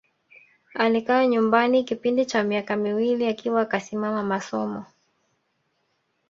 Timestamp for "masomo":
4.23-4.85